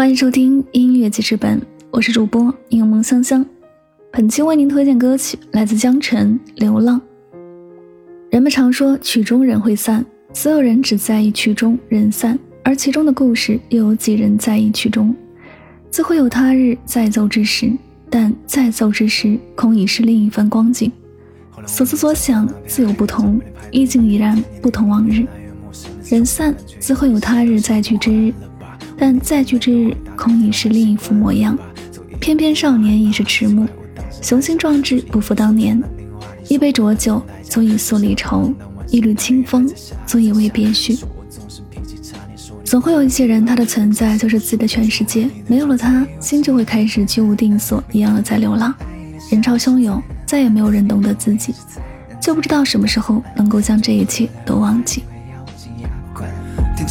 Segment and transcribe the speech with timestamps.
[0.00, 3.44] 欢迎收听音乐记事本，我是主播柠檬香香。
[4.10, 6.98] 本期为您推荐歌曲来自江辰《流浪》。
[8.30, 10.02] 人们常说曲终人会散，
[10.32, 15.14] 所有人只在意曲终人散，而其中的故事又有几人在意曲终？
[15.90, 17.70] 自会有他日再奏之时，
[18.08, 20.90] 但再奏之时，恐已是另一番光景。
[21.66, 23.38] 所思所想自有不同，
[23.70, 25.26] 意境已然不同往日。
[26.08, 28.32] 人散自会有他日再聚之日。
[29.00, 31.58] 但再聚之日，恐已是另一副模样。
[32.20, 33.66] 翩翩少年已是迟暮，
[34.20, 35.82] 雄心壮志不复当年。
[36.48, 38.52] 一杯浊酒足以诉离愁，
[38.88, 39.66] 一缕清风
[40.06, 40.98] 足以慰别绪。
[42.62, 48.74] 总会有一些人，他的存在就是自己的全世界，没有了他，心就会开始居无定所，一样的在流浪。
[49.30, 51.54] 人潮汹涌，再也没有人懂得自己，
[52.20, 55.04] 就不知道什么时候能够将这一切都忘记。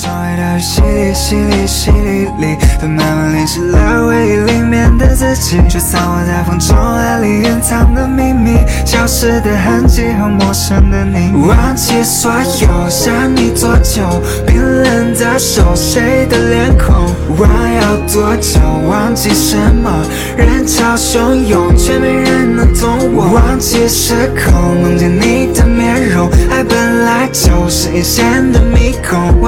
[0.00, 11.32] 从未大雨淅沥淅沥淅沥沥，都慢慢淋湿了回忆里面的自己，却散落在风中，爱里隐藏的秘密，消失的痕迹和陌生的你。
[11.48, 14.22] 忘记所有，想你多久？
[14.46, 16.94] 冰冷的手，谁的脸孔？
[17.36, 18.60] 忘要多久？
[18.88, 19.90] 忘记什么？
[20.36, 23.32] 人潮汹涌，却没人能懂我。
[23.34, 28.77] 忘记时空，梦见你的面容，爱本来就是一线的迷。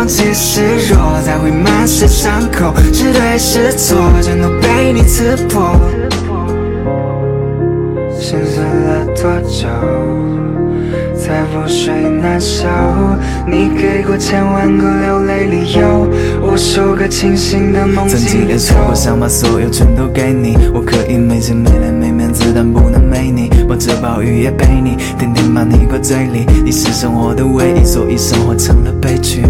[0.00, 0.32] 忘记。
[0.32, 5.78] 示弱才会满是伤口，是对是错，全都被你刺破。
[8.18, 9.68] 心碎了多久？
[11.18, 11.92] 才覆水
[12.22, 12.66] 难收？
[13.46, 16.08] 你给过千万个流泪理由，
[16.42, 18.16] 无数个清醒的梦境。
[18.16, 23.50] 曾经也说过想把所有全都给你，我可以没钱没脸没面子，但不能没你。
[23.68, 29.42] 冒着暴雨也陪你，天天把你挂嘴里，你是生活的唯一，所以生活成了悲剧。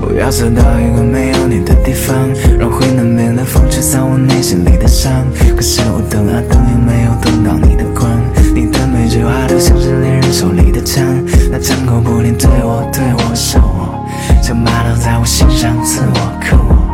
[0.00, 2.14] 我要走到一个没有你的地方，
[2.58, 5.10] 让回南边的风吹散我内心里的伤。
[5.56, 8.10] 可是我等啊等，也没有等到你的光。
[8.54, 11.04] 你的每句话都像是猎人手里的枪，
[11.50, 14.04] 那枪口不停对我对我笑我，
[14.42, 16.88] 像马刀在我心上刺我刻我，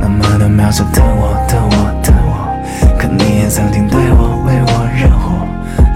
[0.00, 2.50] 那么多渺小的我的我的我，
[2.98, 5.46] 可你也曾经对我为我热火。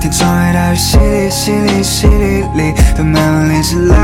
[0.00, 3.94] 天窗外大雨淅沥淅沥淅沥沥，都慢慢淋湿了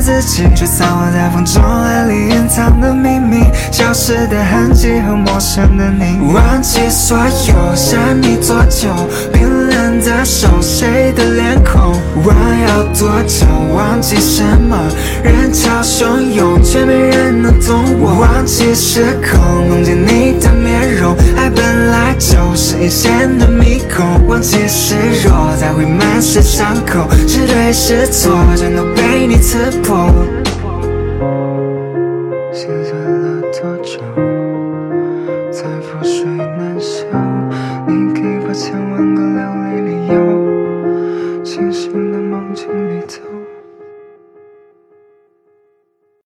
[0.00, 6.32] 自己，却散落在风中，爱里隐藏的秘密，消失的痕迹和陌生的你。
[6.32, 8.88] 忘记所有，想你多久？
[9.32, 11.92] 冰冷的手，谁的脸孔？
[12.24, 12.36] 忘
[12.66, 13.46] 要多久？
[13.74, 14.76] 忘记什么？
[15.22, 18.14] 人潮汹涌，却没人能懂我。
[18.20, 24.26] 忘记时空，梦见你的面容，爱本来就是一线的迷宫。
[24.28, 24.58] 忘记。
[24.68, 24.94] 示
[25.24, 30.08] 弱才会满是伤口，是对是错，全都被你刺破。
[32.50, 34.00] 心碎了多久？
[35.52, 36.47] 才覆水？